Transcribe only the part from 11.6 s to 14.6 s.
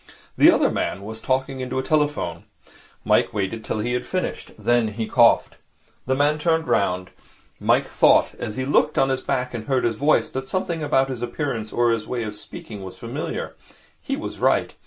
or his way of speaking was familiar. He was